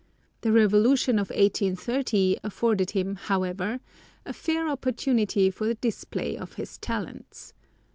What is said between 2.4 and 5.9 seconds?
afforded him, however, a fair opportunity for the